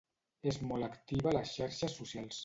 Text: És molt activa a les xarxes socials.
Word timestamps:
És 0.51 0.55
molt 0.69 0.87
activa 0.87 1.29
a 1.31 1.33
les 1.35 1.51
xarxes 1.59 1.95
socials. 2.01 2.39